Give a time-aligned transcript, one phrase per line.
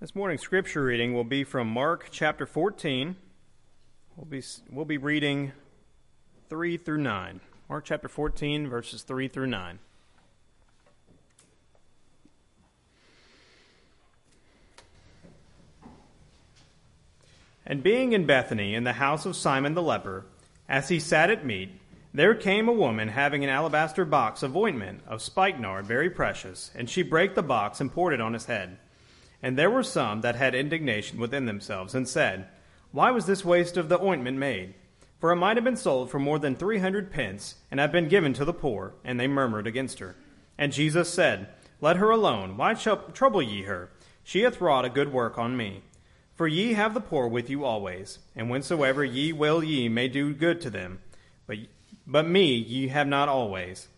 [0.00, 3.16] This morning's scripture reading will be from Mark chapter 14.
[4.16, 5.52] We'll be, we'll be reading
[6.48, 7.40] 3 through 9.
[7.68, 9.78] Mark chapter 14, verses 3 through 9.
[17.66, 20.24] And being in Bethany, in the house of Simon the leper,
[20.66, 21.78] as he sat at meat,
[22.14, 26.88] there came a woman having an alabaster box of ointment of spikenard very precious, and
[26.88, 28.78] she brake the box and poured it on his head.
[29.42, 32.48] And there were some that had indignation within themselves, and said,
[32.92, 34.74] Why was this waste of the ointment made?
[35.18, 38.08] For it might have been sold for more than three hundred pence, and have been
[38.08, 38.94] given to the poor.
[39.04, 40.16] And they murmured against her.
[40.58, 41.48] And Jesus said,
[41.80, 42.56] Let her alone.
[42.56, 43.90] Why trouble ye her?
[44.24, 45.82] She hath wrought a good work on me.
[46.34, 50.32] For ye have the poor with you always, and whensoever ye will ye may do
[50.32, 51.00] good to them.
[51.46, 51.58] But,
[52.06, 53.88] but me ye have not always.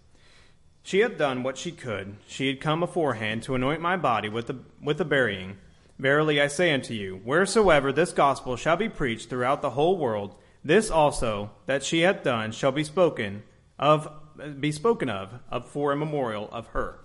[0.83, 2.17] She hath done what she could.
[2.27, 5.59] She had come aforehand to anoint my body with the, with the burying.
[5.99, 10.35] Verily I say unto you, wheresoever this gospel shall be preached throughout the whole world,
[10.65, 13.45] this also that she hath done shall be spoken
[13.79, 14.09] of,
[14.59, 16.99] be spoken of, of for a memorial of her.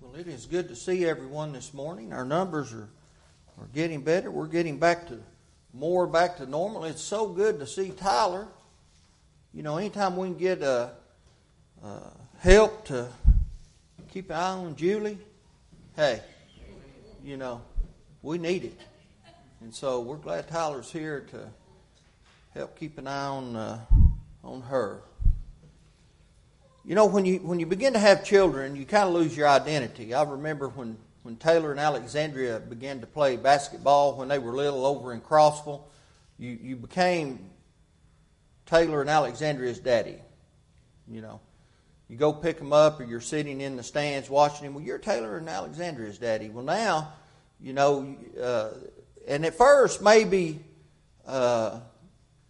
[0.00, 2.12] Well, it is good to see everyone this morning.
[2.14, 2.88] Our numbers are
[3.78, 4.28] getting better.
[4.28, 5.20] We're getting back to
[5.72, 6.84] more back to normal.
[6.84, 8.48] It's so good to see Tyler.
[9.54, 10.88] You know, anytime we can get uh,
[11.84, 13.06] uh, help to
[14.10, 15.16] keep an eye on Julie,
[15.94, 16.20] hey,
[17.22, 17.62] you know,
[18.20, 18.80] we need it.
[19.60, 21.48] And so we're glad Tyler's here to
[22.54, 23.78] help keep an eye on uh,
[24.42, 25.02] on her.
[26.84, 29.46] You know, when you when you begin to have children, you kind of lose your
[29.46, 30.14] identity.
[30.14, 30.96] I remember when
[31.28, 35.82] when Taylor and Alexandria began to play basketball when they were little over in Crossville,
[36.38, 37.50] you, you became
[38.64, 40.16] Taylor and Alexandria's daddy.
[41.06, 41.40] You know,
[42.08, 44.72] you go pick them up or you're sitting in the stands watching them.
[44.72, 46.48] Well, you're Taylor and Alexandria's daddy.
[46.48, 47.12] Well, now,
[47.60, 48.70] you know, uh,
[49.28, 50.60] and at first maybe
[51.26, 51.80] uh,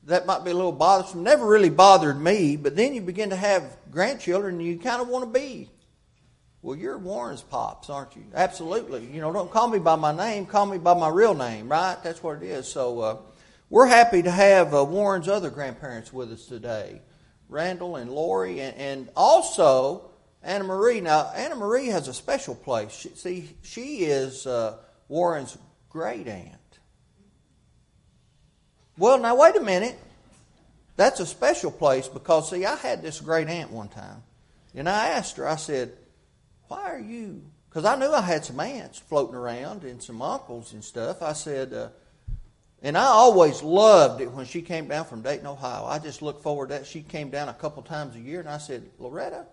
[0.04, 1.24] that might be a little bothersome.
[1.24, 5.08] Never really bothered me, but then you begin to have grandchildren and you kind of
[5.08, 5.68] want to be
[6.62, 8.24] well, you're Warren's pops, aren't you?
[8.34, 9.06] Absolutely.
[9.06, 11.96] You know, don't call me by my name, call me by my real name, right?
[12.02, 12.66] That's what it is.
[12.66, 13.16] So uh,
[13.70, 17.00] we're happy to have uh, Warren's other grandparents with us today
[17.48, 20.10] Randall and Lori, and, and also
[20.42, 21.00] Anna Marie.
[21.00, 22.92] Now, Anna Marie has a special place.
[22.92, 24.76] She, see, she is uh,
[25.08, 25.56] Warren's
[25.88, 26.54] great aunt.
[28.98, 29.98] Well, now, wait a minute.
[30.96, 34.22] That's a special place because, see, I had this great aunt one time.
[34.74, 35.92] And I asked her, I said,
[36.68, 37.42] why are you?
[37.68, 41.22] Because I knew I had some aunts floating around and some uncles and stuff.
[41.22, 41.88] I said, uh,
[42.82, 45.84] and I always loved it when she came down from Dayton, Ohio.
[45.84, 46.86] I just looked forward to that.
[46.86, 49.46] She came down a couple times a year, and I said, Loretta,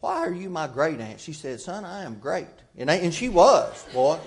[0.00, 1.20] why are you my great aunt?
[1.20, 2.46] She said, son, I am great.
[2.76, 4.18] And, I, and she was, boy.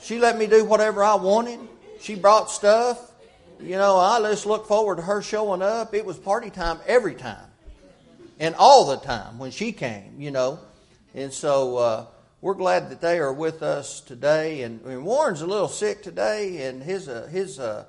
[0.00, 1.60] she let me do whatever I wanted.
[2.00, 3.12] She brought stuff.
[3.60, 5.94] You know, I just looked forward to her showing up.
[5.94, 7.47] It was party time every time
[8.38, 10.58] and all the time when she came, you know.
[11.14, 12.06] And so uh,
[12.40, 14.62] we're glad that they are with us today.
[14.62, 17.86] And, and Warren's a little sick today, and his uh, his uh,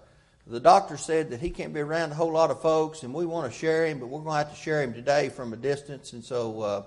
[0.47, 3.25] the doctor said that he can't be around a whole lot of folks, and we
[3.25, 5.57] want to share him, but we're going to have to share him today from a
[5.57, 6.61] distance, and so.
[6.61, 6.83] Uh,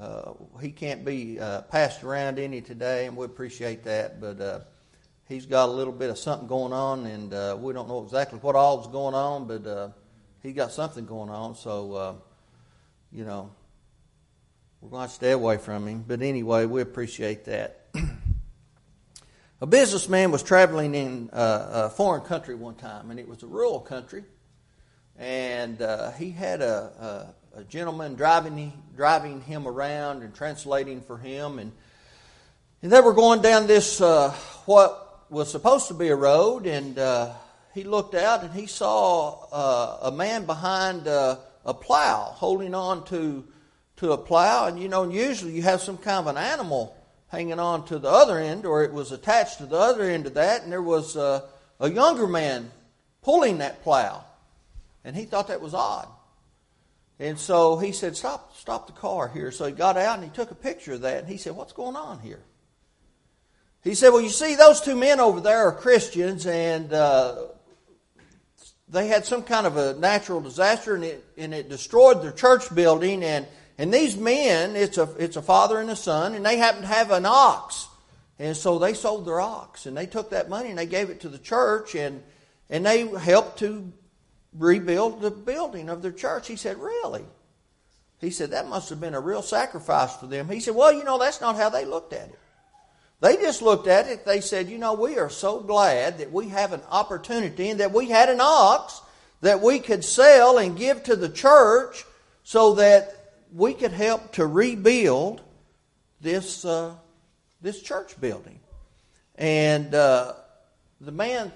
[0.00, 4.20] uh, he can't be uh, passed around any today, and we appreciate that.
[4.20, 4.68] But
[5.26, 8.54] he's got a little bit of something going on, and we don't know exactly what
[8.54, 9.92] all is going on, but
[10.40, 11.56] he's got something going on.
[11.56, 12.20] So
[13.12, 13.50] you know,
[14.80, 16.04] we're going to stay away from him.
[16.06, 17.86] But anyway, we appreciate that.
[19.60, 23.46] a businessman was traveling in uh, a foreign country one time, and it was a
[23.46, 24.24] rural country.
[25.18, 31.18] And uh, he had a, a, a, gentleman driving, driving him around and translating for
[31.18, 31.58] him.
[31.58, 31.72] And,
[32.82, 34.30] and they were going down this, uh,
[34.66, 37.32] what was supposed to be a road, and uh,
[37.74, 41.36] he looked out and he saw uh, a man behind uh,
[41.68, 43.44] a plow, holding on to,
[43.96, 44.66] to a plow.
[44.66, 46.96] And you know, usually you have some kind of an animal
[47.28, 50.34] hanging on to the other end, or it was attached to the other end of
[50.34, 51.44] that, and there was a,
[51.78, 52.70] a younger man
[53.22, 54.24] pulling that plow.
[55.04, 56.08] And he thought that was odd.
[57.20, 59.50] And so he said, Stop, stop the car here.
[59.50, 61.74] So he got out and he took a picture of that, and he said, What's
[61.74, 62.42] going on here?
[63.84, 67.48] He said, Well, you see, those two men over there are Christians, and uh,
[68.90, 72.74] they had some kind of a natural disaster and it, and it destroyed their church
[72.74, 73.46] building and,
[73.76, 76.88] and these men, it's a, it's a father and a son, and they happened to
[76.88, 77.86] have an ox.
[78.38, 81.20] And so they sold their ox and they took that money and they gave it
[81.20, 82.22] to the church and,
[82.70, 83.92] and they helped to
[84.52, 86.46] rebuild the building of their church.
[86.46, 87.24] He said, Really?
[88.20, 90.48] He said, That must have been a real sacrifice for them.
[90.48, 92.38] He said, Well, you know, that's not how they looked at it.
[93.20, 96.48] They just looked at it, they said, You know, we are so glad that we
[96.48, 99.00] have an opportunity and that we had an ox
[99.40, 102.04] that we could sell and give to the church
[102.44, 105.40] so that we could help to rebuild
[106.20, 106.94] this, uh,
[107.60, 108.60] this church building.
[109.34, 110.34] And uh,
[111.00, 111.52] the man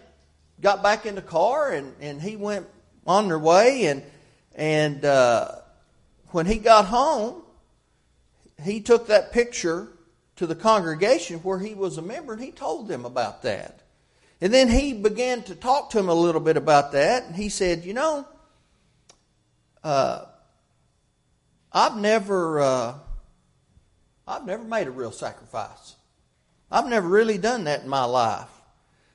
[0.61, 2.67] got back in the car and, and he went
[3.07, 3.87] on their way.
[3.87, 4.03] And,
[4.55, 5.57] and uh,
[6.29, 7.43] when he got home,
[8.63, 9.89] he took that picture
[10.37, 13.81] to the congregation where he was a member and he told them about that.
[14.41, 17.25] And then he began to talk to him a little bit about that.
[17.25, 18.27] And he said, You know,
[19.85, 20.25] uh,
[21.73, 22.95] I've never, uh,
[24.27, 25.95] I've never made a real sacrifice.
[26.73, 28.49] I've never really done that in my life.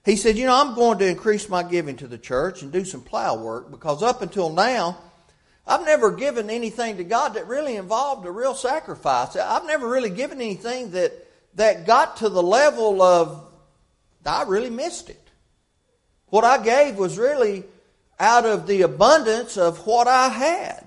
[0.06, 2.86] He said, You know, I'm going to increase my giving to the church and do
[2.86, 4.98] some plow work because up until now,
[5.68, 9.36] I've never given anything to God that really involved a real sacrifice.
[9.36, 11.12] I've never really given anything that,
[11.56, 13.44] that got to the level of,
[14.26, 15.22] I really missed it.
[16.28, 17.66] What I gave was really
[18.20, 20.84] out of the abundance of what I had.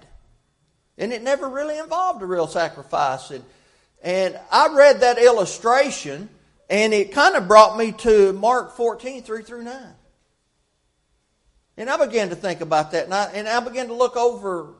[0.96, 3.30] And it never really involved a real sacrifice.
[3.30, 3.44] And,
[4.02, 6.28] and I read that illustration
[6.70, 9.94] and it kind of brought me to Mark 14, 3 through 9.
[11.80, 13.06] And I began to think about that.
[13.06, 14.74] And I, and I began to look over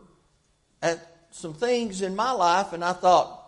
[0.82, 0.98] at
[1.30, 3.42] some things in my life, and I thought,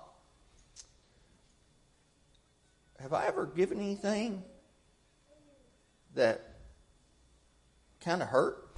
[2.98, 4.42] have I ever given anything
[6.14, 6.40] that
[8.00, 8.74] kind of hurt?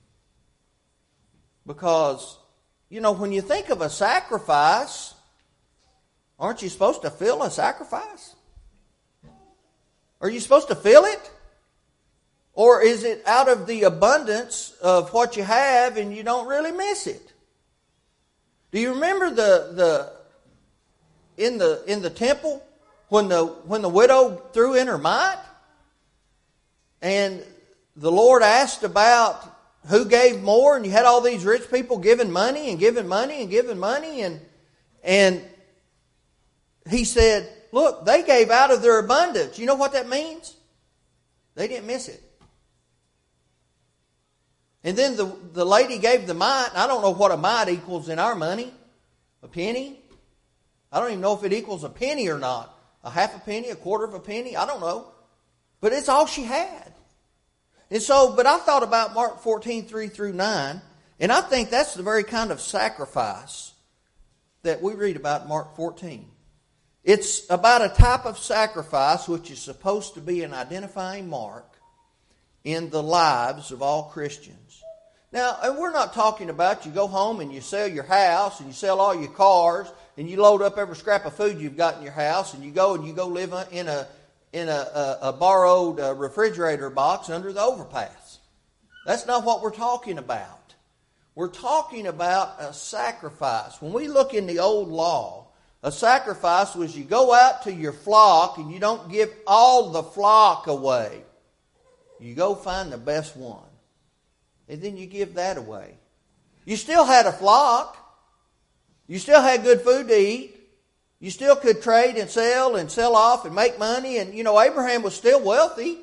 [1.66, 2.36] because,
[2.90, 5.14] you know, when you think of a sacrifice,
[6.38, 8.34] aren't you supposed to feel a sacrifice?
[10.20, 11.30] Are you supposed to feel it?
[12.56, 16.72] Or is it out of the abundance of what you have and you don't really
[16.72, 17.32] miss it?
[18.72, 20.12] Do you remember the, the
[21.36, 22.64] in the in the temple
[23.10, 25.38] when the when the widow threw in her mite?
[27.02, 27.44] And
[27.94, 29.54] the Lord asked about
[29.88, 33.42] who gave more, and you had all these rich people giving money and giving money
[33.42, 34.40] and giving money, and
[35.04, 35.42] and
[36.88, 39.58] he said, Look, they gave out of their abundance.
[39.58, 40.54] You know what that means?
[41.54, 42.22] They didn't miss it.
[44.86, 46.70] And then the, the lady gave the mite.
[46.72, 48.72] I don't know what a mite equals in our money.
[49.42, 49.98] A penny?
[50.92, 52.72] I don't even know if it equals a penny or not.
[53.02, 54.56] A half a penny, a quarter of a penny?
[54.56, 55.08] I don't know.
[55.80, 56.94] But it's all she had.
[57.90, 60.80] And so, but I thought about Mark 14, 3 through 9,
[61.18, 63.72] and I think that's the very kind of sacrifice
[64.62, 66.24] that we read about in Mark 14.
[67.02, 71.75] It's about a type of sacrifice which is supposed to be an identifying mark
[72.66, 74.82] in the lives of all Christians.
[75.32, 78.68] Now, and we're not talking about you go home and you sell your house and
[78.68, 79.86] you sell all your cars
[80.18, 82.72] and you load up every scrap of food you've got in your house and you
[82.72, 84.08] go and you go live in a
[84.52, 88.40] in a, a, a borrowed uh, refrigerator box under the overpass.
[89.04, 90.74] That's not what we're talking about.
[91.36, 93.80] We're talking about a sacrifice.
[93.80, 95.48] When we look in the old law,
[95.84, 100.02] a sacrifice was you go out to your flock and you don't give all the
[100.02, 101.22] flock away.
[102.20, 103.62] You go find the best one.
[104.68, 105.94] And then you give that away.
[106.64, 107.96] You still had a flock.
[109.06, 110.54] You still had good food to eat.
[111.20, 114.18] You still could trade and sell and sell off and make money.
[114.18, 115.98] And, you know, Abraham was still wealthy.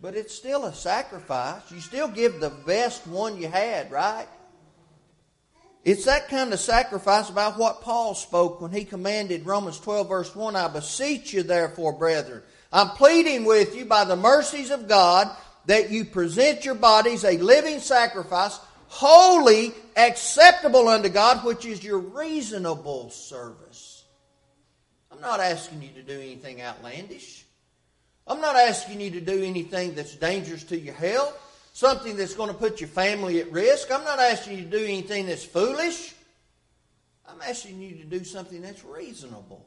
[0.00, 1.70] But it's still a sacrifice.
[1.70, 4.26] You still give the best one you had, right?
[5.84, 10.34] It's that kind of sacrifice about what Paul spoke when he commanded Romans 12, verse
[10.34, 12.42] 1 I beseech you, therefore, brethren.
[12.72, 15.28] I'm pleading with you by the mercies of God
[15.66, 18.58] that you present your bodies a living sacrifice,
[18.88, 24.04] holy, acceptable unto God, which is your reasonable service.
[25.10, 27.44] I'm not asking you to do anything outlandish.
[28.26, 31.36] I'm not asking you to do anything that's dangerous to your health
[31.72, 33.90] something that's going to put your family at risk.
[33.90, 36.14] I'm not asking you to do anything that's foolish.
[37.26, 39.66] I'm asking you to do something that's reasonable.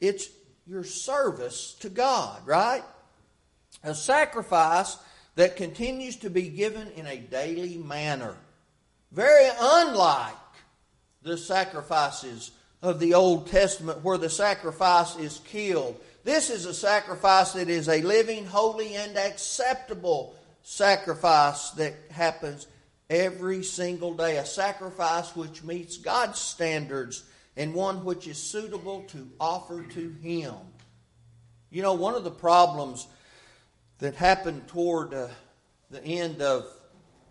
[0.00, 0.28] It's
[0.68, 2.82] your service to God, right?
[3.82, 4.98] A sacrifice
[5.36, 8.36] that continues to be given in a daily manner.
[9.10, 10.34] Very unlike
[11.22, 12.50] the sacrifices
[12.82, 15.98] of the Old Testament where the sacrifice is killed.
[16.24, 22.66] This is a sacrifice that is a living, holy, and acceptable sacrifice that happens
[23.08, 27.24] every single day, a sacrifice which meets God's standards
[27.58, 30.54] and one which is suitable to offer to Him.
[31.70, 33.08] You know, one of the problems
[33.98, 35.26] that happened toward uh,
[35.90, 36.66] the end of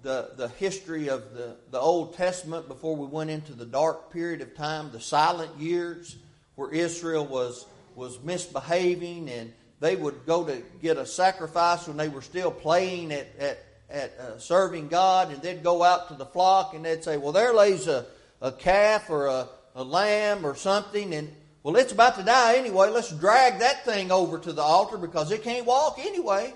[0.04, 4.42] the, the history of the, the Old Testament before we went into the dark period
[4.42, 6.18] of time, the silent years
[6.56, 7.66] where Israel was,
[7.96, 13.14] was misbehaving and they would go to get a sacrifice when they were still playing
[13.14, 17.04] at, at, at uh, serving God, and they'd go out to the flock and they'd
[17.04, 18.06] say, Well, there lays a,
[18.42, 21.32] a calf or a, a lamb or something, and
[21.62, 22.90] well, it's about to die anyway.
[22.90, 26.54] Let's drag that thing over to the altar because it can't walk anyway.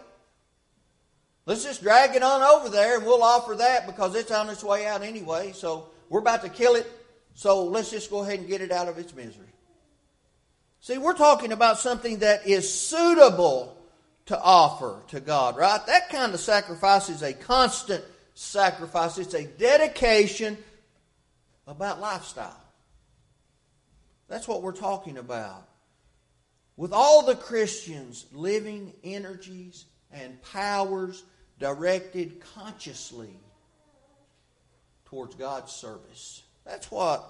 [1.46, 4.64] Let's just drag it on over there and we'll offer that because it's on its
[4.64, 5.52] way out anyway.
[5.54, 6.90] So we're about to kill it.
[7.36, 9.48] So let's just go ahead and get it out of its misery.
[10.80, 13.78] See, we're talking about something that is suitable
[14.28, 15.86] to offer to God, right?
[15.86, 20.58] That kind of sacrifice is a constant sacrifice, it's a dedication
[21.68, 22.58] about lifestyle.
[24.32, 25.68] That's what we're talking about.
[26.78, 31.26] With all the Christians living energies and powers
[31.60, 33.36] directed consciously
[35.04, 36.44] towards God's service.
[36.66, 37.26] That's what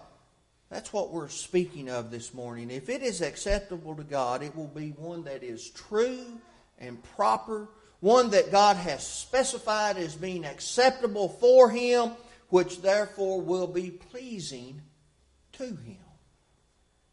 [0.70, 2.70] that's what we're speaking of this morning.
[2.70, 6.40] If it is acceptable to God, it will be one that is true
[6.78, 7.68] and proper,
[8.00, 12.12] one that God has specified as being acceptable for Him,
[12.50, 14.84] which therefore will be pleasing
[15.54, 15.98] to Him.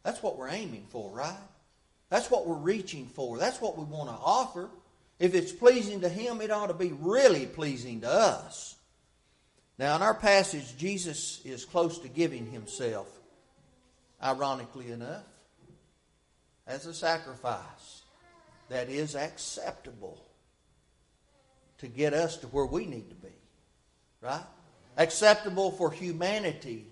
[0.03, 1.37] That's what we're aiming for, right?
[2.09, 3.37] That's what we're reaching for.
[3.37, 4.69] That's what we want to offer.
[5.19, 8.75] If it's pleasing to Him, it ought to be really pleasing to us.
[9.77, 13.07] Now, in our passage, Jesus is close to giving Himself,
[14.23, 15.23] ironically enough,
[16.65, 18.01] as a sacrifice
[18.69, 20.23] that is acceptable
[21.79, 23.33] to get us to where we need to be.
[24.21, 24.43] Right?
[24.97, 26.87] Acceptable for humanity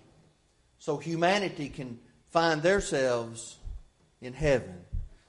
[0.78, 1.98] so humanity can
[2.38, 3.56] find themselves
[4.20, 4.72] in heaven.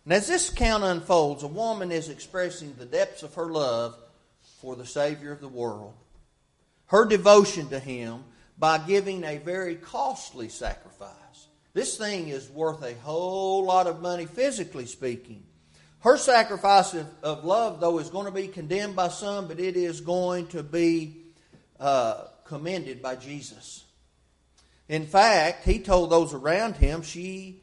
[0.03, 3.97] And as this account unfolds, a woman is expressing the depths of her love
[4.61, 5.95] for the Savior of the world,
[6.85, 8.25] her devotion to Him
[8.59, 11.47] by giving a very costly sacrifice.
[11.73, 15.41] This thing is worth a whole lot of money, physically speaking.
[16.01, 19.75] Her sacrifice of, of love, though, is going to be condemned by some, but it
[19.77, 21.23] is going to be
[21.79, 23.83] uh, commended by Jesus.
[24.89, 27.62] In fact, he told those around him she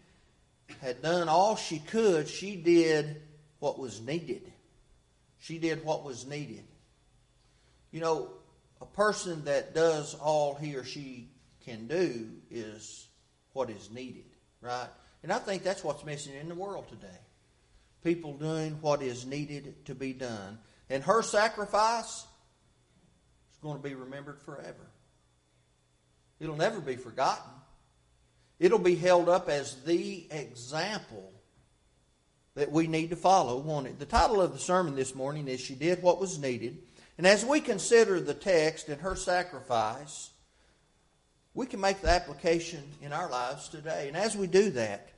[0.80, 3.20] had done all she could, she did
[3.58, 4.52] what was needed.
[5.40, 6.64] She did what was needed.
[7.90, 8.30] You know,
[8.80, 11.28] a person that does all he or she
[11.64, 13.08] can do is
[13.52, 14.24] what is needed,
[14.60, 14.88] right?
[15.22, 17.18] And I think that's what's missing in the world today.
[18.04, 20.58] People doing what is needed to be done.
[20.88, 22.24] And her sacrifice
[23.50, 24.86] is going to be remembered forever.
[26.40, 27.50] It'll never be forgotten.
[28.58, 31.32] It'll be held up as the example
[32.54, 33.98] that we need to follow, won't it?
[33.98, 36.78] The title of the sermon this morning is She Did What Was Needed.
[37.18, 40.30] And as we consider the text and her sacrifice,
[41.54, 44.08] we can make the application in our lives today.
[44.08, 45.10] And as we do that,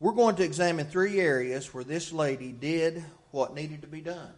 [0.00, 4.32] we're going to examine three areas where this lady did what needed to be done.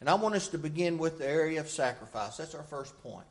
[0.00, 2.38] And I want us to begin with the area of sacrifice.
[2.38, 3.26] That's our first point.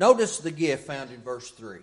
[0.00, 1.80] Notice the gift found in verse 3.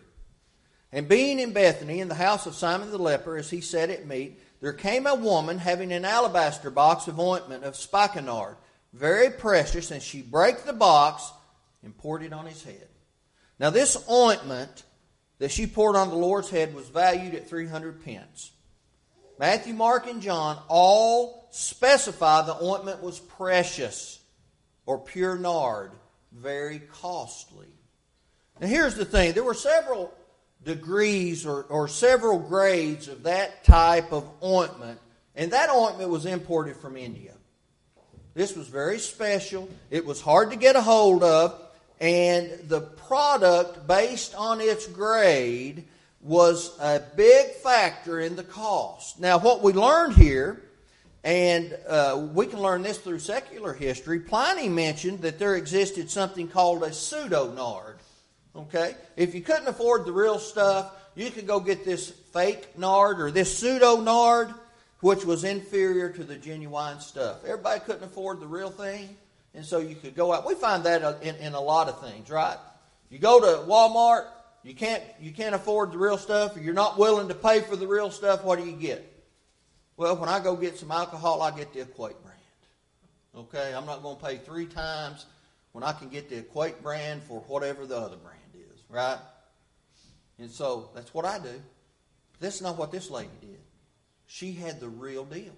[0.91, 4.07] And being in Bethany, in the house of Simon the leper, as he sat at
[4.07, 8.55] meat, there came a woman having an alabaster box of ointment of spikenard,
[8.91, 11.31] very precious, and she brake the box
[11.83, 12.88] and poured it on his head.
[13.59, 14.81] Now, this ointment
[15.38, 18.51] that she poured on the Lord's head was valued at 300 pence.
[19.38, 24.19] Matthew, Mark, and John all specify the ointment was precious
[24.88, 25.91] or pure nard,
[26.31, 27.67] very costly.
[28.59, 30.13] Now, here's the thing there were several
[30.63, 34.99] degrees or, or several grades of that type of ointment,
[35.35, 37.33] and that ointment was imported from India.
[38.33, 41.59] This was very special, it was hard to get a hold of,
[41.99, 45.85] and the product, based on its grade,
[46.21, 49.19] was a big factor in the cost.
[49.19, 50.61] Now, what we learned here,
[51.23, 56.47] and uh, we can learn this through secular history, Pliny mentioned that there existed something
[56.47, 57.97] called a pseudo nard.
[58.57, 58.95] Okay?
[59.15, 63.31] If you couldn't afford the real stuff, you could go get this fake nard or
[63.31, 64.53] this pseudo nard,
[65.01, 67.43] which was inferior to the genuine stuff.
[67.43, 69.15] Everybody couldn't afford the real thing,
[69.53, 70.47] and so you could go out.
[70.47, 72.57] We find that in, in a lot of things, right?
[73.09, 74.25] You go to Walmart,
[74.63, 77.75] you can't you can't afford the real stuff, or you're not willing to pay for
[77.75, 78.43] the real stuff.
[78.43, 79.13] What do you get?
[79.97, 82.37] Well, when I go get some alcohol, I get the Equate brand.
[83.35, 85.25] Okay, I'm not going to pay three times
[85.71, 88.37] when I can get the Equate brand for whatever the other brand
[88.89, 89.20] right?
[90.39, 91.62] And so that's what I do.
[92.39, 93.60] That's not what this lady did.
[94.27, 95.56] She had the real deal.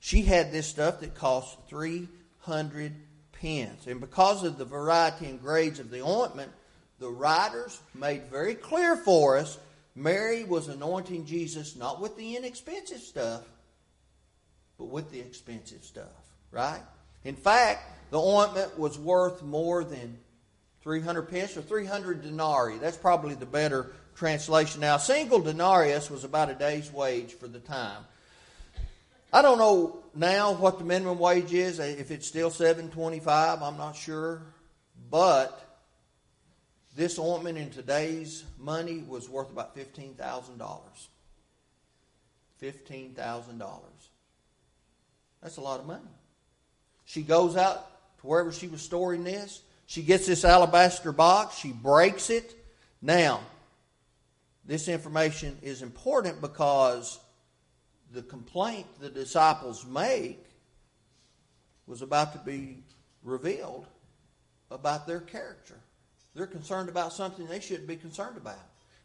[0.00, 2.92] She had this stuff that cost 300
[3.32, 3.86] pence.
[3.86, 6.50] And because of the variety and grades of the ointment,
[6.98, 9.58] the writers made very clear for us
[9.96, 13.42] Mary was anointing Jesus not with the inexpensive stuff,
[14.78, 16.04] but with the expensive stuff,
[16.50, 16.82] right?
[17.24, 20.18] In fact, the ointment was worth more than
[20.86, 22.78] 300 pence or 300 denarii.
[22.78, 24.82] That's probably the better translation.
[24.82, 28.04] Now, a single denarius was about a day's wage for the time.
[29.32, 33.76] I don't know now what the minimum wage is, uh, if it's still 725, I'm
[33.76, 34.42] not sure.
[35.10, 35.60] But
[36.94, 40.16] this ointment in today's money was worth about $15,000.
[42.62, 43.80] $15,000.
[45.42, 46.02] That's a lot of money.
[47.06, 47.90] She goes out
[48.20, 49.62] to wherever she was storing this.
[49.86, 51.56] She gets this alabaster box.
[51.56, 52.54] She breaks it.
[53.00, 53.40] Now,
[54.64, 57.20] this information is important because
[58.12, 60.44] the complaint the disciples make
[61.86, 62.78] was about to be
[63.22, 63.86] revealed
[64.70, 65.76] about their character.
[66.34, 68.58] They're concerned about something they shouldn't be concerned about.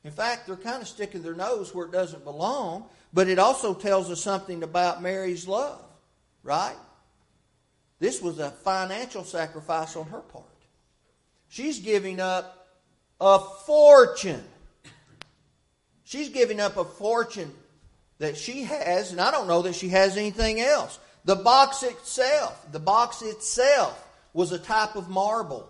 [0.04, 3.74] In fact, they're kind of sticking their nose where it doesn't belong, but it also
[3.74, 5.84] tells us something about Mary's love,
[6.44, 6.76] right?
[8.00, 10.46] This was a financial sacrifice on her part.
[11.52, 12.66] She's giving up
[13.20, 14.42] a fortune.
[16.06, 17.54] She's giving up a fortune
[18.20, 20.98] that she has, and I don't know that she has anything else.
[21.26, 25.68] The box itself, the box itself was a type of marble,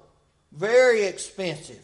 [0.52, 1.82] very expensive.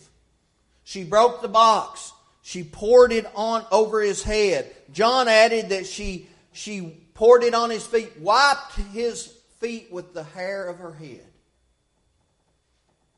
[0.84, 2.14] She broke the box.
[2.44, 4.72] She poured it on over his head.
[4.94, 9.26] John added that she she poured it on his feet, wiped his
[9.60, 11.27] feet with the hair of her head.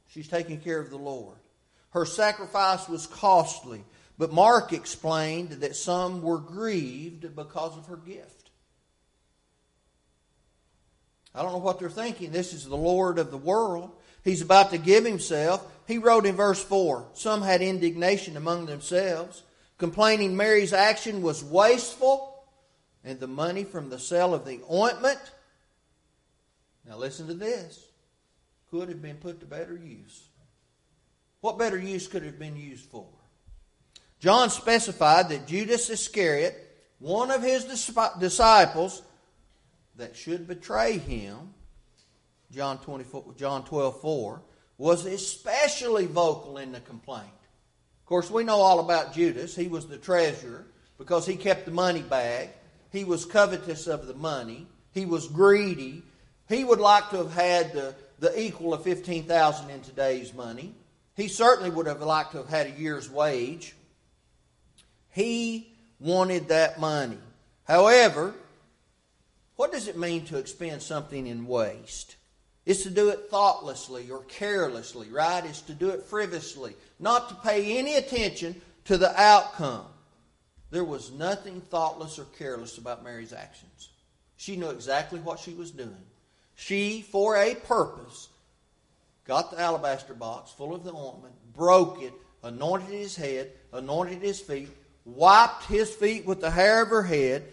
[0.09, 1.37] She's taking care of the Lord.
[1.91, 3.83] Her sacrifice was costly.
[4.17, 8.49] But Mark explained that some were grieved because of her gift.
[11.33, 12.31] I don't know what they're thinking.
[12.31, 13.91] This is the Lord of the world.
[14.23, 15.65] He's about to give himself.
[15.87, 19.43] He wrote in verse 4 Some had indignation among themselves,
[19.77, 22.43] complaining Mary's action was wasteful
[23.03, 25.19] and the money from the sale of the ointment.
[26.85, 27.88] Now, listen to this
[28.71, 30.27] could have been put to better use.
[31.41, 33.07] What better use could have been used for?
[34.19, 36.55] John specified that Judas Iscariot,
[36.99, 37.63] one of his
[38.19, 39.01] disciples
[39.95, 41.53] that should betray him,
[42.51, 44.41] John, 24, John 12 4,
[44.77, 47.25] was especially vocal in the complaint.
[47.25, 49.55] Of course, we know all about Judas.
[49.55, 50.65] He was the treasurer
[50.97, 52.49] because he kept the money bag.
[52.91, 54.67] He was covetous of the money.
[54.91, 56.01] He was greedy.
[56.47, 60.73] He would like to have had the, the equal of 15000 in today's money.
[61.15, 63.75] He certainly would have liked to have had a year's wage.
[65.09, 67.17] He wanted that money.
[67.63, 68.33] However,
[69.55, 72.15] what does it mean to expend something in waste?
[72.65, 75.43] It's to do it thoughtlessly or carelessly, right?
[75.45, 79.85] It's to do it frivolously, not to pay any attention to the outcome.
[80.71, 83.89] There was nothing thoughtless or careless about Mary's actions.
[84.37, 86.05] She knew exactly what she was doing.
[86.59, 88.27] She, for a purpose,
[89.23, 92.11] got the alabaster box full of the ointment, broke it,
[92.43, 94.67] anointed his head, anointed his feet,
[95.05, 97.45] wiped his feet with the hair of her head.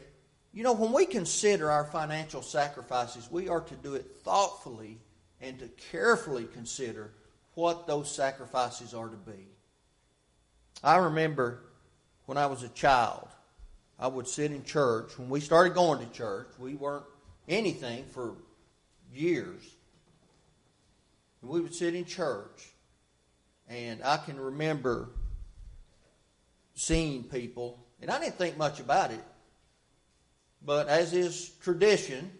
[0.53, 4.99] You know, when we consider our financial sacrifices, we are to do it thoughtfully
[5.40, 7.12] and to carefully consider
[7.55, 9.47] what those sacrifices are to be.
[10.83, 11.61] I remember
[12.25, 13.29] when I was a child,
[14.01, 15.16] I would sit in church.
[15.16, 17.07] When we started going to church, we weren't
[17.49, 18.35] anything for
[19.12, 19.62] years.
[21.42, 22.73] And we would sit in church,
[23.69, 25.11] and I can remember
[26.75, 29.25] seeing people, and I didn't think much about it.
[30.64, 32.31] But as is tradition,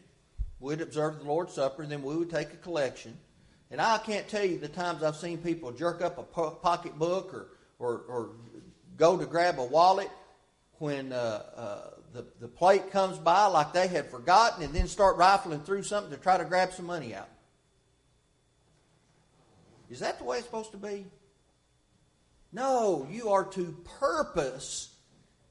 [0.61, 3.17] we'd observe the Lord's Supper, and then we would take a collection.
[3.71, 7.49] And I can't tell you the times I've seen people jerk up a pocketbook or,
[7.79, 8.31] or, or
[8.97, 10.11] go to grab a wallet
[10.79, 15.19] when uh, uh, the, the plate comes by like they had forgotten and then start
[15.19, 17.29] rifling through something to try to grab some money out.
[19.91, 21.05] Is that the way it's supposed to be?
[22.53, 24.95] No, you are to purpose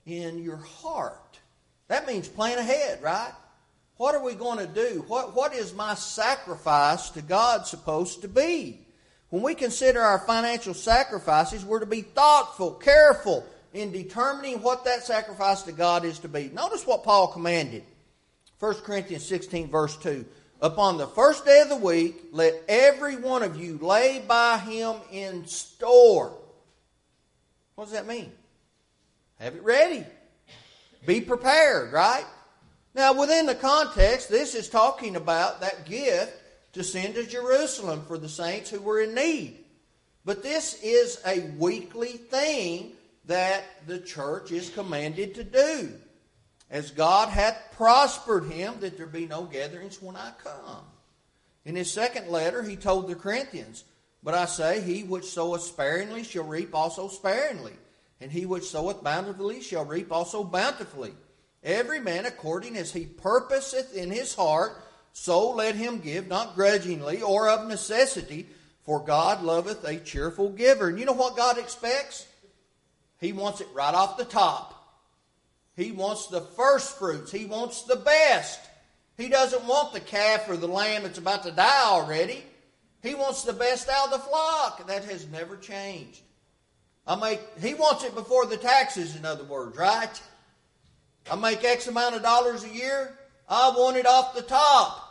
[0.07, 1.39] in your heart.
[1.87, 3.33] That means plan ahead, right?
[3.97, 5.05] What are we going to do?
[5.07, 8.79] What, what is my sacrifice to God supposed to be?
[9.29, 15.03] When we consider our financial sacrifices, we're to be thoughtful, careful in determining what that
[15.03, 16.49] sacrifice to God is to be.
[16.53, 17.83] Notice what Paul commanded.
[18.59, 20.25] 1 Corinthians 16, verse 2.
[20.61, 24.95] Upon the first day of the week, let every one of you lay by him
[25.11, 26.37] in store
[27.75, 28.31] what does that mean?
[29.39, 30.05] Have it ready.
[31.05, 32.25] Be prepared, right?
[32.95, 36.33] Now, within the context, this is talking about that gift
[36.73, 39.57] to send to Jerusalem for the saints who were in need.
[40.23, 42.93] But this is a weekly thing
[43.27, 45.93] that the church is commanded to do.
[46.69, 50.83] As God hath prospered him, that there be no gatherings when I come.
[51.63, 53.83] In his second letter, he told the Corinthians,
[54.23, 57.73] But I say, he which soweth sparingly shall reap also sparingly,
[58.19, 61.13] and he which soweth bountifully shall reap also bountifully.
[61.63, 64.83] Every man according as he purposeth in his heart,
[65.13, 68.47] so let him give, not grudgingly or of necessity,
[68.83, 70.89] for God loveth a cheerful giver.
[70.89, 72.27] And you know what God expects?
[73.19, 74.71] He wants it right off the top.
[75.75, 77.31] He wants the first fruits.
[77.31, 78.59] He wants the best.
[79.17, 82.43] He doesn't want the calf or the lamb that's about to die already.
[83.01, 84.87] He wants the best out of the flock.
[84.87, 86.21] That has never changed.
[87.07, 90.21] I make he wants it before the taxes, in other words, right?
[91.29, 93.17] I make X amount of dollars a year.
[93.47, 95.01] I want it off the top.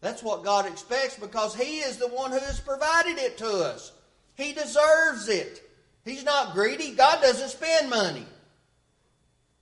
[0.00, 3.92] That's what God expects because He is the one who has provided it to us.
[4.36, 5.67] He deserves it.
[6.08, 6.92] He's not greedy.
[6.92, 8.24] God doesn't spend money.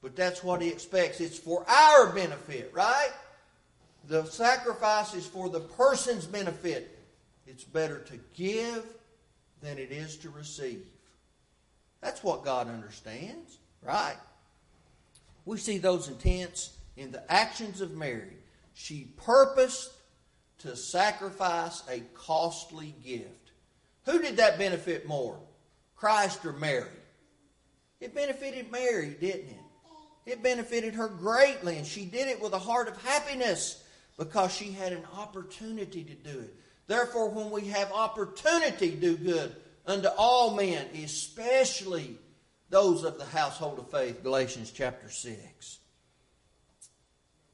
[0.01, 1.21] But that's what He expects.
[1.21, 3.11] It's for our benefit, right?
[4.09, 6.97] The sacrifice is for the person's benefit.
[7.47, 8.85] It's better to give
[9.61, 10.85] than it is to receive.
[12.01, 14.17] That's what God understands, right?
[15.45, 18.37] We see those intents in the actions of Mary.
[18.75, 19.91] She purposed
[20.59, 23.51] to sacrifice a costly gift.
[24.05, 25.39] Who did that benefit more?
[25.97, 26.91] Christ or Mary?
[28.01, 29.61] It benefited Mary, didn't it?
[30.27, 33.83] It benefited her greatly, and she did it with a heart of happiness
[34.19, 36.55] because she had an opportunity to do it.
[36.87, 39.55] Therefore, when we have opportunity, do good
[39.87, 42.19] unto all men, especially
[42.71, 44.23] those of the household of faith.
[44.23, 45.79] Galatians chapter 6.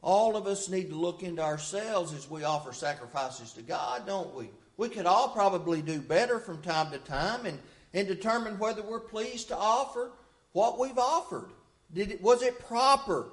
[0.02, 4.34] All of us need to look into ourselves as we offer sacrifices to God, don't
[4.34, 4.50] we?
[4.76, 7.58] We could all probably do better from time to time and,
[7.94, 10.10] and determine whether we're pleased to offer
[10.52, 11.50] what we've offered.
[11.92, 13.26] Did it, was it proper?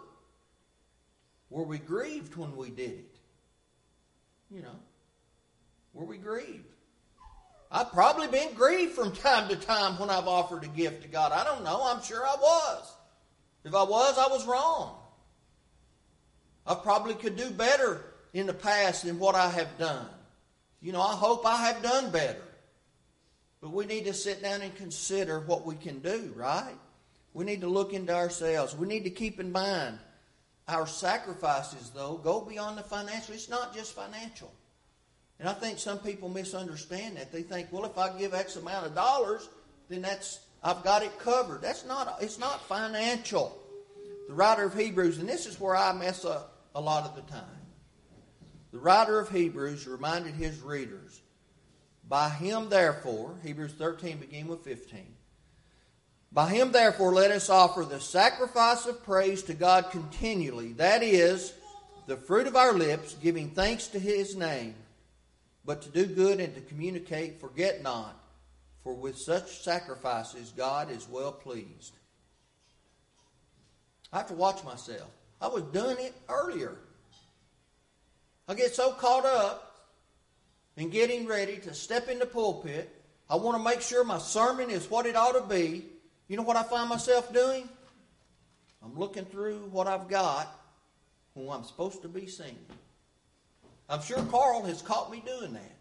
[1.50, 3.16] Were we grieved when we did it?
[4.52, 4.76] You know,
[5.94, 6.66] were we grieved?
[7.72, 11.32] I've probably been grieved from time to time when I've offered a gift to God.
[11.32, 11.82] I don't know.
[11.84, 12.94] I'm sure I was.
[13.64, 14.96] If I was, I was wrong.
[16.66, 18.02] I probably could do better
[18.34, 20.08] in the past than what I have done.
[20.82, 22.42] You know, I hope I have done better.
[23.62, 26.76] But we need to sit down and consider what we can do, right?
[27.34, 28.76] We need to look into ourselves.
[28.76, 30.00] We need to keep in mind
[30.70, 33.34] our sacrifices, though, go beyond the financial.
[33.34, 34.54] It's not just financial.
[35.40, 37.32] And I think some people misunderstand that.
[37.32, 39.50] They think, well, if I give X amount of dollars,
[39.90, 41.62] then that's I've got it covered.
[41.62, 43.58] That's not it's not financial.
[44.28, 47.24] The writer of Hebrews, and this is where I mess up a lot of the
[47.32, 47.44] time.
[48.72, 51.22] The writer of Hebrews reminded his readers,
[52.10, 55.06] By him therefore, Hebrews 13 begin with 15.
[56.32, 61.54] By him therefore let us offer the sacrifice of praise to God continually, that is,
[62.08, 64.74] the fruit of our lips, giving thanks to his name.
[65.64, 68.20] But to do good and to communicate, forget not,
[68.84, 71.94] for with such sacrifices God is well pleased.
[74.12, 75.12] I have to watch myself.
[75.40, 76.76] I was doing it earlier.
[78.48, 79.69] I get so caught up
[80.80, 82.90] in getting ready to step in the pulpit.
[83.30, 85.86] I want to make sure my sermon is what it ought to be.
[86.30, 87.68] You know what I find myself doing?
[88.84, 90.56] I'm looking through what I've got
[91.36, 92.66] who I'm supposed to be singing.
[93.90, 95.78] I'm sure Carl has caught me doing that.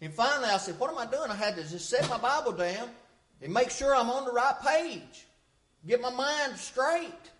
[0.00, 1.30] And finally I said, What am I doing?
[1.30, 2.88] I had to just set my Bible down
[3.40, 5.26] and make sure I'm on the right page,
[5.86, 7.30] get my mind straight.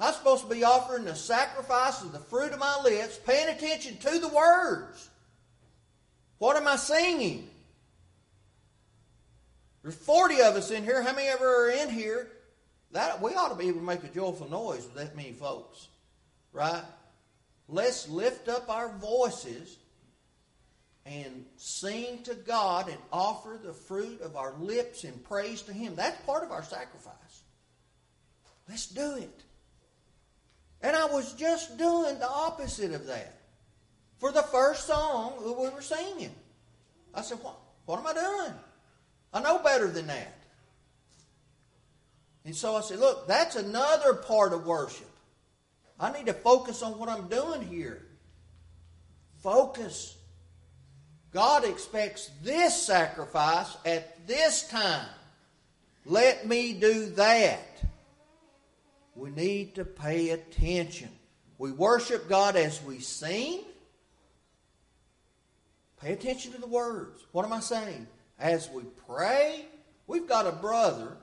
[0.00, 3.96] I'm supposed to be offering the sacrifice of the fruit of my lips, paying attention
[3.98, 5.08] to the words.
[6.38, 7.48] What am I singing?
[9.82, 11.02] There's 40 of us in here.
[11.02, 12.28] How many ever are in here?
[12.92, 15.88] That we ought to be able to make a joyful noise with that many folks.
[16.52, 16.82] Right?
[17.68, 19.76] Let's lift up our voices
[21.06, 25.94] and sing to God and offer the fruit of our lips in praise to Him.
[25.96, 27.42] That's part of our sacrifice.
[28.68, 29.43] Let's do it.
[30.84, 33.40] And I was just doing the opposite of that
[34.18, 36.34] for the first song that we were singing.
[37.14, 38.52] I said, What, what am I doing?
[39.32, 40.34] I know better than that.
[42.44, 45.08] And so I said, Look, that's another part of worship.
[45.98, 48.02] I need to focus on what I'm doing here.
[49.42, 50.18] Focus.
[51.32, 55.08] God expects this sacrifice at this time.
[56.04, 57.74] Let me do that
[59.14, 61.10] we need to pay attention.
[61.58, 63.60] We worship God as we sing,
[66.04, 67.24] Pay attention to the words.
[67.32, 68.06] What am I saying?
[68.38, 69.64] As we pray,
[70.06, 71.16] we've got a brother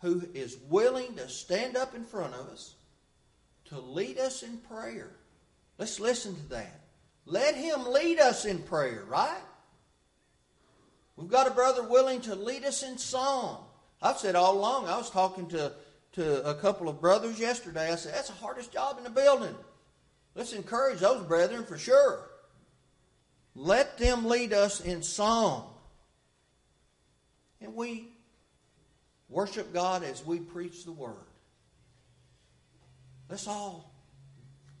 [0.00, 2.74] who is willing to stand up in front of us
[3.66, 5.10] to lead us in prayer.
[5.78, 6.80] Let's listen to that.
[7.24, 9.40] Let him lead us in prayer, right?
[11.14, 13.64] We've got a brother willing to lead us in song.
[14.02, 15.72] I've said all along, I was talking to,
[16.12, 17.90] to a couple of brothers yesterday.
[17.90, 19.54] I said, that's the hardest job in the building.
[20.34, 22.28] Let's encourage those brethren for sure.
[23.54, 25.68] Let them lead us in song.
[27.60, 28.08] And we
[29.28, 31.16] worship God as we preach the word.
[33.28, 33.94] Let's all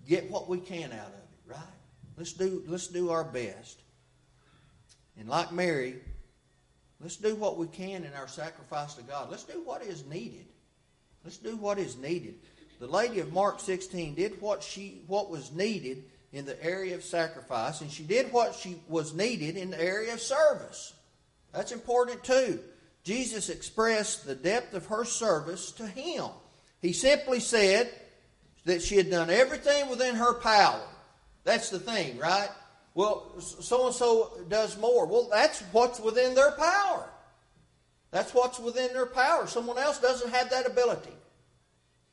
[0.06, 1.58] get what we can out of it, right?
[2.16, 3.80] Let's do, let's do our best.
[5.18, 5.96] And like Mary,
[7.00, 9.30] let's do what we can in our sacrifice to God.
[9.30, 10.46] Let's do what is needed.
[11.24, 12.34] Let's do what is needed.
[12.80, 17.04] The lady of Mark 16 did what she what was needed in the area of
[17.04, 20.94] sacrifice, and she did what she was needed in the area of service.
[21.52, 22.60] That's important too.
[23.04, 26.26] Jesus expressed the depth of her service to him.
[26.80, 27.92] He simply said
[28.64, 30.82] that she had done everything within her power.
[31.44, 32.48] That's the thing, right?
[32.94, 35.06] Well, so and so does more.
[35.06, 37.08] Well, that's what's within their power.
[38.12, 39.46] That's what's within their power.
[39.48, 41.10] Someone else doesn't have that ability.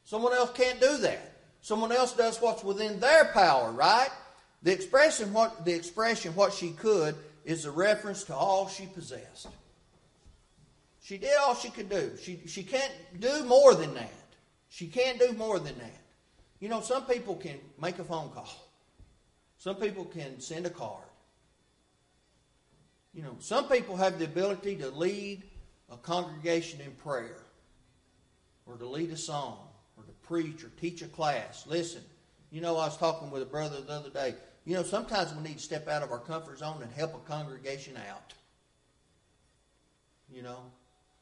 [0.06, 1.34] Someone else can't do that.
[1.62, 4.10] Someone else does what's within their power, right?
[4.64, 9.48] The expression what the expression what she could is a reference to all she possessed.
[11.04, 12.12] She did all she could do.
[12.22, 14.12] She she can't do more than that.
[14.70, 15.98] She can't do more than that.
[16.60, 18.50] You know, some people can make a phone call.
[19.58, 21.04] Some people can send a card.
[23.14, 25.44] You know, some people have the ability to lead
[25.92, 27.44] a congregation in prayer
[28.66, 31.66] or to lead a song or to preach or teach a class.
[31.68, 32.02] Listen,
[32.52, 34.36] you know, I was talking with a brother the other day.
[34.66, 37.30] You know, sometimes we need to step out of our comfort zone and help a
[37.30, 38.34] congregation out.
[40.32, 40.60] You know,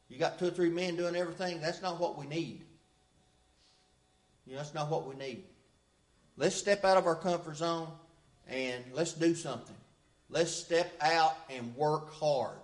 [0.10, 1.62] you got two or three men doing everything.
[1.62, 2.64] That's not what we need.
[4.46, 5.44] You know, that's not what we need.
[6.38, 7.88] Let's step out of our comfort zone
[8.48, 9.76] and let's do something.
[10.30, 12.60] Let's step out and work hard.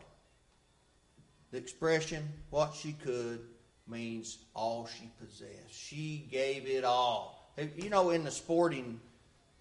[1.53, 3.39] The expression, what she could,
[3.87, 5.71] means all she possessed.
[5.71, 7.53] She gave it all.
[7.77, 8.99] You know, in the sporting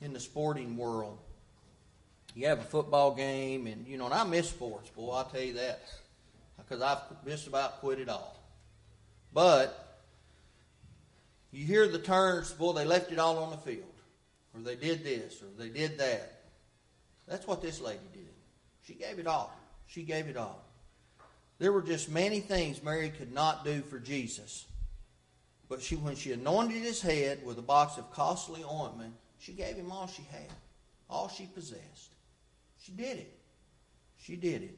[0.00, 1.18] in the sporting world,
[2.34, 5.10] you have a football game, and you know, and I miss sports, boy.
[5.10, 5.82] I'll tell you that
[6.56, 8.42] because I've just about quit it all.
[9.34, 10.00] But
[11.50, 13.92] you hear the terms, boy, they left it all on the field
[14.54, 16.44] or they did this, or they did that.
[17.28, 18.28] That's what this lady did.
[18.86, 19.54] She gave it all.
[19.86, 20.64] She gave it all.
[21.62, 24.64] There were just many things Mary could not do for Jesus.
[25.68, 29.76] But she, when she anointed his head with a box of costly ointment, she gave
[29.76, 30.50] him all she had,
[31.08, 32.16] all she possessed.
[32.80, 33.38] She did it.
[34.18, 34.76] She did it.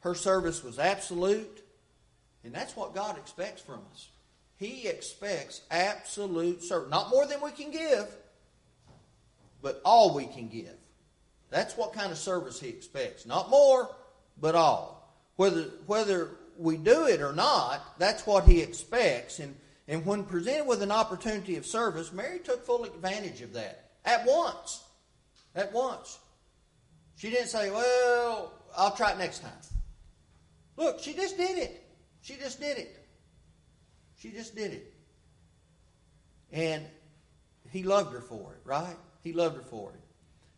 [0.00, 1.62] Her service was absolute,
[2.44, 4.08] and that's what God expects from us.
[4.56, 8.08] He expects absolute service, not more than we can give,
[9.60, 10.78] but all we can give.
[11.50, 13.26] That's what kind of service he expects.
[13.26, 13.94] Not more,
[14.40, 14.95] but all.
[15.36, 19.38] Whether, whether we do it or not, that's what he expects.
[19.38, 19.54] And,
[19.86, 24.26] and when presented with an opportunity of service, Mary took full advantage of that at
[24.26, 24.82] once.
[25.54, 26.18] At once.
[27.16, 29.52] She didn't say, well, I'll try it next time.
[30.76, 31.82] Look, she just did it.
[32.22, 33.06] She just did it.
[34.18, 34.92] She just did it.
[36.52, 36.84] And
[37.70, 38.96] he loved her for it, right?
[39.22, 40.00] He loved her for it.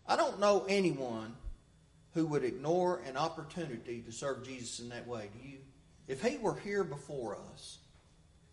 [0.06, 1.34] I don't know anyone
[2.18, 5.30] who would ignore an opportunity to serve Jesus in that way.
[5.40, 5.58] Do you?
[6.08, 7.78] If he were here before us,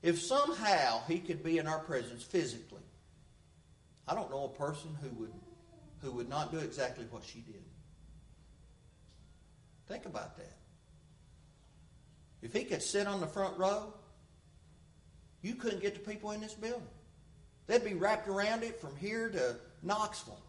[0.04, 2.84] if somehow he could be in our presence physically,
[4.08, 5.32] I don't know a person who would
[6.04, 7.64] who would not do exactly what she did.
[9.88, 10.58] Think about that.
[12.44, 13.96] If he could sit on the front row,
[15.42, 16.84] you couldn't get the people in this building.
[17.66, 20.44] They'd be wrapped around it from here to Knoxville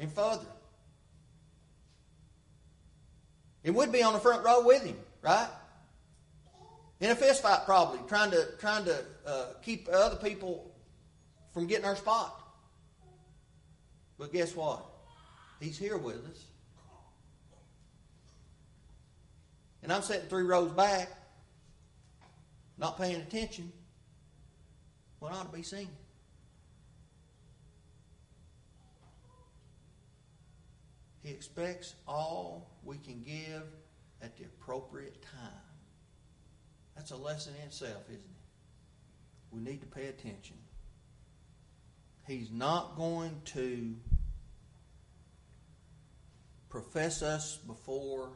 [0.00, 0.48] and further.
[3.64, 5.48] And we'd be on the front row with him, right?
[7.00, 10.72] In a fist fight, probably trying to trying to uh, keep other people
[11.52, 12.38] from getting our spot.
[14.18, 14.84] But guess what?
[15.60, 16.44] He's here with us.
[19.82, 21.10] And I'm sitting three rows back,
[22.78, 23.72] not paying attention
[25.18, 25.88] when I ought to be singing.
[31.22, 33.62] He expects all we can give
[34.20, 35.50] at the appropriate time.
[36.96, 39.52] That's a lesson in itself, isn't it?
[39.52, 40.56] We need to pay attention.
[42.26, 43.94] He's not going to
[46.68, 48.30] profess us before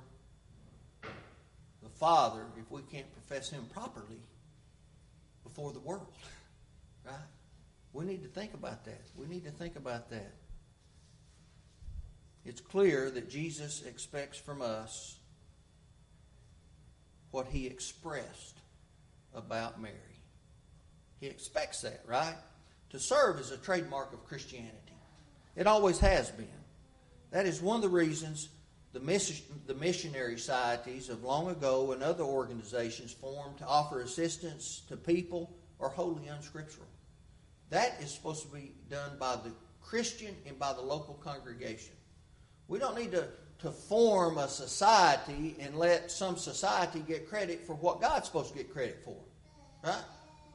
[1.83, 4.21] the Father if we can't profess Him properly
[5.43, 6.13] before the world?
[7.05, 7.15] Right?
[7.93, 9.01] We need to think about that.
[9.15, 10.33] We need to think about that.
[12.47, 15.17] It's clear that Jesus expects from us
[17.33, 18.59] what He expressed
[19.35, 19.95] about Mary.
[21.19, 22.37] He expects that, right?
[22.91, 24.73] To serve is a trademark of Christianity.
[25.57, 26.47] It always has been.
[27.33, 28.49] That is one of the reasons
[28.93, 34.83] the, mission, the missionary societies of long ago and other organizations formed to offer assistance
[34.89, 36.87] to people are wholly unscriptural.
[37.71, 39.51] That is supposed to be done by the
[39.83, 41.96] Christian and by the local congregation.
[42.69, 43.29] We don't need to,
[43.61, 48.59] to form a society and let some society get credit for what God's supposed to
[48.59, 49.17] get credit for.
[49.85, 50.03] Right?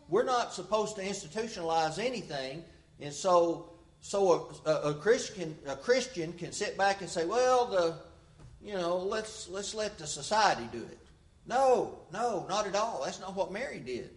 [0.10, 2.65] We're not supposed to institutionalize anything,
[3.00, 3.69] and so
[4.02, 7.95] so a, a, a, Christian a Christian can sit back and say, well, the
[8.62, 11.00] you know let's let's let the society do it.
[11.47, 13.04] No, no, not at all.
[13.06, 14.10] That's not what Mary did.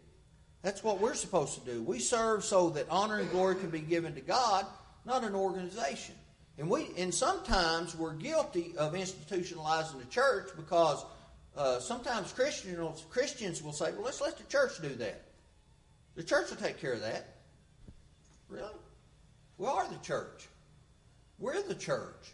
[0.63, 1.83] That's what we're supposed to do.
[1.83, 4.67] We serve so that honor and glory can be given to God,
[5.05, 6.15] not an organization.
[6.59, 11.05] And we and sometimes we're guilty of institutionalizing the church because
[11.57, 15.23] uh, sometimes Christians Christians will say, well, let's let the church do that.
[16.15, 17.27] The church will take care of that.
[18.49, 18.71] Really?
[19.59, 20.49] We are the church.
[21.39, 22.33] We're the church.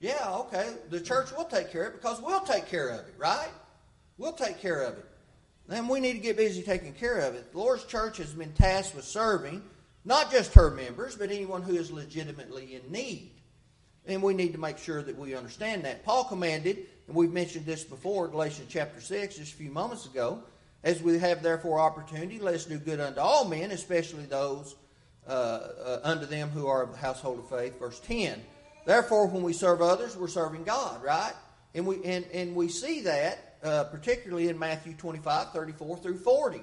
[0.00, 0.74] Yeah, okay.
[0.90, 3.50] The church will take care of it because we'll take care of it, right?
[4.18, 5.06] We'll take care of it.
[5.66, 7.52] Then we need to get busy taking care of it.
[7.52, 9.62] The Lord's church has been tasked with serving
[10.04, 13.30] not just her members, but anyone who is legitimately in need.
[14.08, 16.04] And we need to make sure that we understand that.
[16.04, 20.42] Paul commanded, and we've mentioned this before, Galatians chapter 6, just a few moments ago,
[20.82, 24.74] as we have therefore opportunity, let us do good unto all men, especially those
[25.28, 27.78] uh, uh, unto them who are of the household of faith.
[27.78, 28.42] Verse 10.
[28.86, 31.34] Therefore, when we serve others, we're serving God, right?
[31.74, 36.62] And we, and, and we see that uh, particularly in Matthew 25, 34 through 40.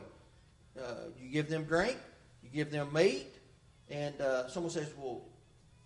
[0.77, 1.97] Uh, you give them drink,
[2.43, 3.27] you give them meat,
[3.89, 5.21] and uh, someone says, Well,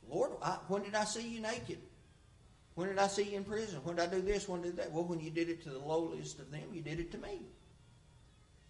[0.09, 1.79] Lord, I, when did I see you naked?
[2.75, 3.79] When did I see you in prison?
[3.83, 4.47] When did I do this?
[4.47, 4.91] When did that?
[4.91, 7.41] Well, when you did it to the lowliest of them, you did it to me.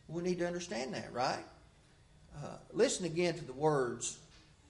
[0.08, 1.46] We need to understand that, right?
[2.36, 4.18] Uh, listen again to the words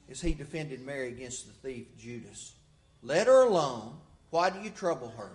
[0.09, 2.53] as he defended Mary against the thief Judas.
[3.01, 3.95] Let her alone.
[4.29, 5.31] Why do you trouble her?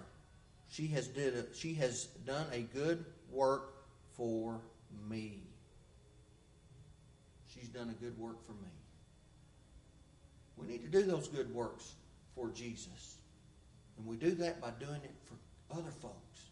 [0.68, 3.74] She has, did a, she has done a good work
[4.16, 4.60] for
[5.08, 5.38] me.
[7.48, 8.68] She's done a good work for me.
[10.66, 11.94] We need to do those good works
[12.34, 13.16] for Jesus.
[13.96, 15.34] And we do that by doing it for
[15.78, 16.46] other folks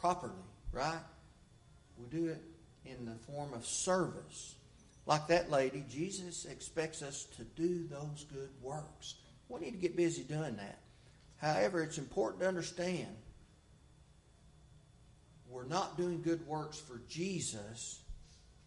[0.00, 0.32] properly,
[0.72, 1.00] right?
[1.98, 2.42] We do it
[2.84, 4.54] in the form of service.
[5.06, 9.16] Like that lady, Jesus expects us to do those good works.
[9.48, 10.78] We need to get busy doing that.
[11.36, 13.08] However, it's important to understand
[15.48, 18.00] we're not doing good works for Jesus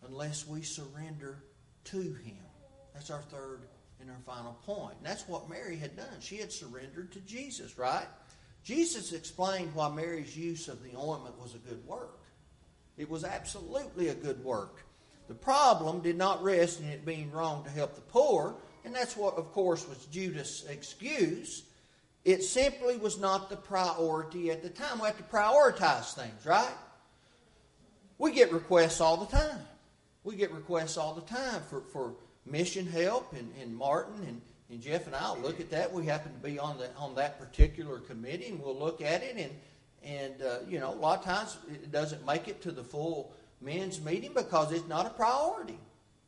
[0.05, 1.43] unless we surrender
[1.85, 2.37] to Him.
[2.93, 3.61] That's our third
[4.03, 4.95] and our final point.
[4.97, 6.19] And that's what Mary had done.
[6.19, 8.05] She had surrendered to Jesus, right?
[8.63, 12.19] Jesus explained why Mary's use of the ointment was a good work.
[12.97, 14.83] It was absolutely a good work.
[15.29, 19.15] The problem did not rest in it being wrong to help the poor, and that's
[19.15, 21.63] what, of course, was Judas' excuse.
[22.25, 24.99] It simply was not the priority at the time.
[24.99, 26.73] We have to prioritize things, right?
[28.17, 29.61] We get requests all the time.
[30.25, 34.81] We get requests all the time for, for mission help, and, and Martin and, and
[34.81, 35.91] Jeff and I will look at that.
[35.91, 39.35] We happen to be on the on that particular committee, and we'll look at it.
[39.37, 39.51] And
[40.03, 43.33] and uh, you know, a lot of times it doesn't make it to the full
[43.61, 45.79] men's meeting because it's not a priority.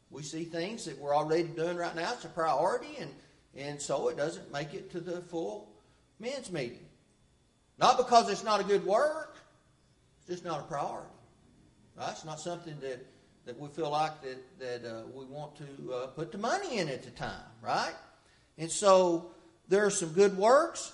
[0.09, 3.11] We see things that we're already doing right now; it's a priority, and
[3.55, 5.69] and so it doesn't make it to the full
[6.19, 6.85] men's meeting.
[7.77, 9.37] Not because it's not a good work,
[10.19, 11.09] it's just not a priority.
[11.97, 12.25] Right?
[12.25, 13.05] Not something that,
[13.45, 16.89] that we feel like that, that uh, we want to uh, put the money in
[16.89, 17.93] at the time, right?
[18.57, 19.31] And so
[19.67, 20.93] there are some good works.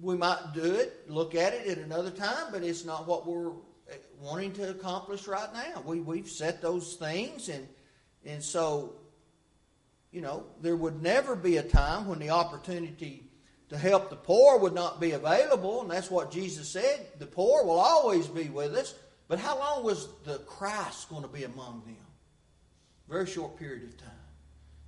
[0.00, 3.50] We might do it, look at it at another time, but it's not what we're
[3.50, 5.82] uh, wanting to accomplish right now.
[5.84, 7.68] We, we've set those things, and,
[8.24, 8.94] and so,
[10.10, 13.28] you know, there would never be a time when the opportunity
[13.68, 17.06] to help the poor would not be available, and that's what Jesus said.
[17.20, 18.94] The poor will always be with us.
[19.32, 21.96] But how long was the Christ going to be among them?
[23.08, 24.10] Very short period of time.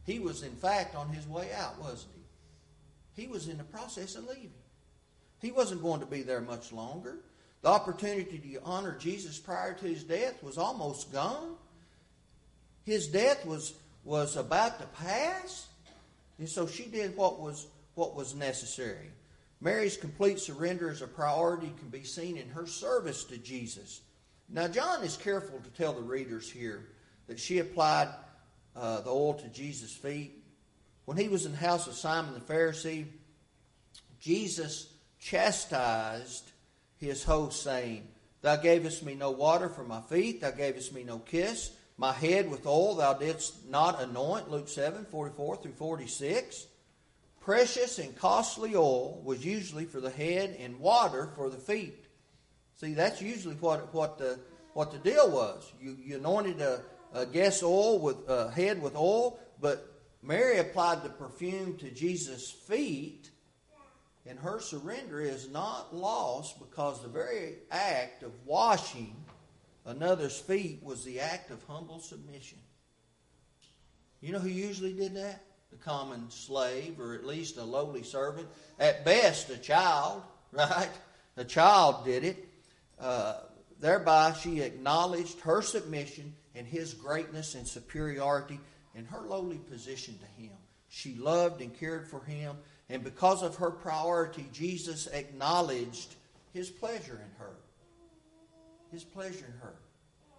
[0.04, 3.22] He was, in fact, on his way out, wasn't he?
[3.22, 4.50] He was in the process of leaving.
[5.40, 7.20] He wasn't going to be there much longer.
[7.62, 11.54] The opportunity to honor Jesus prior to his death was almost gone.
[12.84, 13.72] His death was,
[14.04, 15.68] was about to pass.
[16.38, 19.10] And so she did what was, what was necessary.
[19.62, 24.02] Mary's complete surrender as a priority can be seen in her service to Jesus.
[24.48, 26.86] Now, John is careful to tell the readers here
[27.26, 28.08] that she applied
[28.76, 30.42] uh, the oil to Jesus' feet.
[31.04, 33.06] When he was in the house of Simon the Pharisee,
[34.20, 36.50] Jesus chastised
[36.96, 38.06] his host, saying,
[38.42, 41.72] Thou gavest me no water for my feet, thou gavest me no kiss.
[41.96, 44.50] My head with oil thou didst not anoint.
[44.50, 46.66] Luke 7 44 through 46.
[47.40, 52.03] Precious and costly oil was usually for the head and water for the feet.
[52.84, 54.38] See, that's usually what, what, the,
[54.74, 55.72] what the deal was.
[55.80, 56.82] You, you anointed a,
[57.14, 62.50] a guest oil with a head with oil, but Mary applied the perfume to Jesus'
[62.50, 63.30] feet,
[64.26, 69.16] and her surrender is not lost because the very act of washing
[69.86, 72.58] another's feet was the act of humble submission.
[74.20, 75.42] You know who usually did that?
[75.70, 78.46] The common slave, or at least a lowly servant.
[78.78, 80.22] At best, a child,
[80.52, 80.90] right?
[81.38, 82.43] A child did it.
[82.98, 83.34] Uh,
[83.80, 88.60] thereby, she acknowledged her submission and his greatness and superiority
[88.94, 90.52] and her lowly position to him.
[90.88, 92.56] She loved and cared for him,
[92.88, 96.14] and because of her priority, Jesus acknowledged
[96.52, 97.56] his pleasure in her.
[98.92, 99.74] His pleasure in her.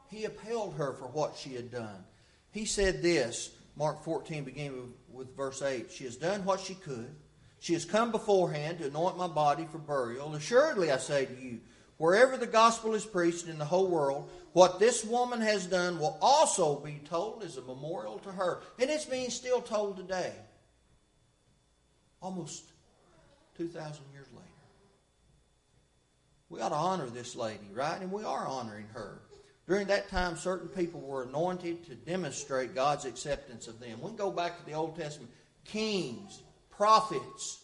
[0.10, 2.06] He upheld her for what she had done.
[2.51, 6.76] He said this, Mark 14, beginning with, with verse 8 She has done what she
[6.76, 7.14] could.
[7.60, 10.34] She has come beforehand to anoint my body for burial.
[10.36, 11.60] Assuredly, I say to you,
[11.98, 16.18] wherever the gospel is preached in the whole world, what this woman has done will
[16.22, 18.62] also be told as a memorial to her.
[18.80, 20.34] And it's being still told today,
[22.22, 22.64] almost
[23.58, 24.46] 2,000 years later.
[26.50, 28.00] We ought to honor this lady, right?
[28.00, 29.22] And we are honoring her.
[29.68, 34.00] During that time, certain people were anointed to demonstrate God's acceptance of them.
[34.02, 35.32] We go back to the Old Testament.
[35.66, 37.64] Kings, prophets,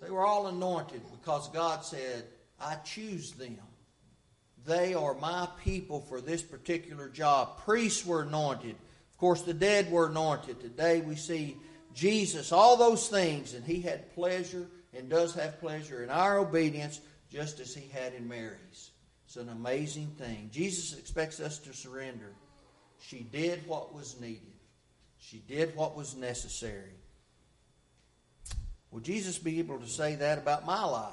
[0.00, 2.24] they were all anointed because God said,
[2.60, 3.58] I choose them.
[4.66, 7.62] They are my people for this particular job.
[7.64, 8.74] Priests were anointed.
[9.12, 10.60] Of course, the dead were anointed.
[10.60, 11.56] Today we see
[11.94, 17.00] Jesus, all those things, and he had pleasure and does have pleasure in our obedience
[17.30, 18.90] just as he had in Mary's.
[19.26, 20.50] It's an amazing thing.
[20.52, 22.32] Jesus expects us to surrender.
[23.00, 24.52] She did what was needed,
[25.18, 26.92] she did what was necessary.
[28.90, 31.12] Will Jesus be able to say that about my life?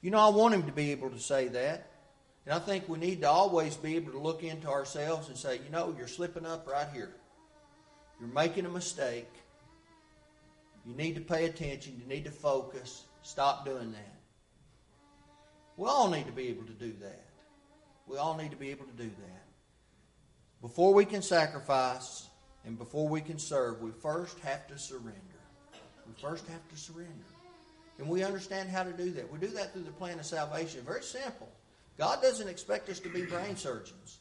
[0.00, 1.90] You know, I want him to be able to say that.
[2.46, 5.60] And I think we need to always be able to look into ourselves and say,
[5.64, 7.10] you know, you're slipping up right here.
[8.20, 9.28] You're making a mistake.
[10.86, 12.00] You need to pay attention.
[12.00, 13.04] You need to focus.
[13.22, 14.14] Stop doing that.
[15.76, 17.24] We all need to be able to do that.
[18.06, 19.44] We all need to be able to do that.
[20.62, 22.26] Before we can sacrifice
[22.64, 25.14] and before we can serve, we first have to surrender.
[26.06, 27.12] We first have to surrender.
[27.98, 29.32] And we understand how to do that.
[29.32, 30.82] We do that through the plan of salvation.
[30.86, 31.48] Very simple.
[31.98, 34.18] God doesn't expect us to be brain surgeons.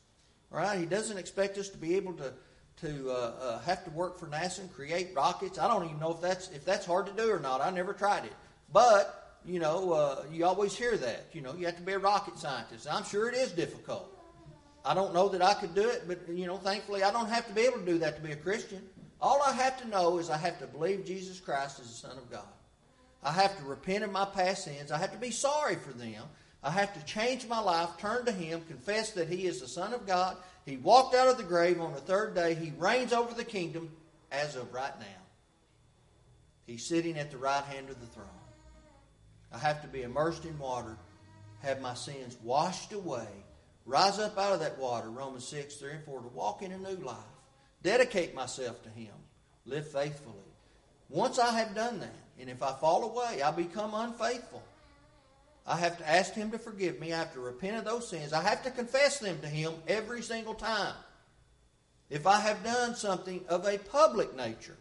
[0.50, 0.80] right?
[0.80, 2.34] He doesn't expect us to be able to
[2.82, 5.58] to uh, uh, have to work for NASA and create rockets.
[5.58, 7.60] I don't even know if that's if that's hard to do or not.
[7.60, 8.34] I never tried it.
[8.72, 11.28] But you know, uh, you always hear that.
[11.34, 12.88] You know, you have to be a rocket scientist.
[12.92, 14.14] I'm sure it is difficult.
[14.86, 17.48] I don't know that I could do it, but you know, thankfully, I don't have
[17.48, 18.82] to be able to do that to be a Christian.
[19.20, 22.18] All I have to know is I have to believe Jesus Christ is the Son
[22.18, 22.46] of God.
[23.28, 24.90] I have to repent of my past sins.
[24.90, 26.24] I have to be sorry for them.
[26.64, 29.94] I have to change my life, turn to Him, confess that He is the Son
[29.94, 30.38] of God.
[30.66, 32.56] He walked out of the grave on the third day.
[32.56, 33.92] He reigns over the kingdom
[34.32, 35.06] as of right now.
[36.68, 38.28] He's sitting at the right hand of the throne.
[39.54, 40.98] I have to be immersed in water,
[41.64, 43.28] have my sins washed away,
[43.86, 46.78] rise up out of that water, Romans 6, 3 and 4, to walk in a
[46.78, 47.18] new life,
[47.84, 49.14] dedicate myself to Him,
[49.66, 50.36] live faithfully.
[51.10, 54.64] Once I have done that, and if I fall away, I become unfaithful.
[55.66, 57.12] I have to ask Him to forgive me.
[57.14, 58.32] I have to repent of those sins.
[58.32, 60.96] I have to confess them to Him every single time.
[62.10, 64.78] If I have done something of a public nature,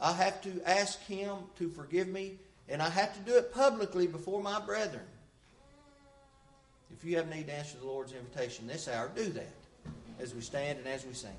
[0.00, 2.36] I have to ask Him to forgive me,
[2.68, 5.02] and I have to do it publicly before my brethren.
[6.92, 9.52] If you have need to answer the Lord's invitation this hour, do that
[10.20, 11.30] as we stand and as we sing.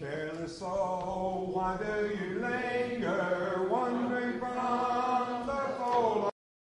[0.00, 5.29] Careless soul, why do you linger, wandering from